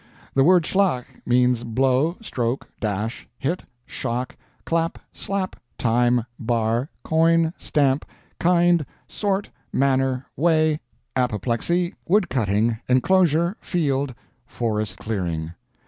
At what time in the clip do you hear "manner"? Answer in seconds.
9.71-10.25